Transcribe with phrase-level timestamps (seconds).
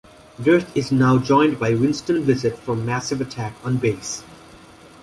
[0.41, 4.23] Dirth is now joined by Winston Blissett from Massive Attack on bass.